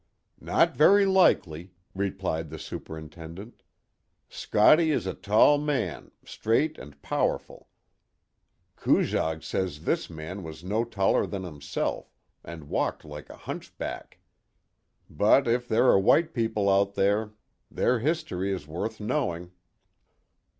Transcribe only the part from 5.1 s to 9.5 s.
tall man, straight and powerful. Coujag